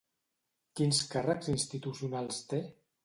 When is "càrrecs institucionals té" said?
1.13-2.63